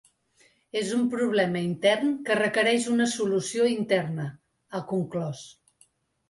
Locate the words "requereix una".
2.39-3.07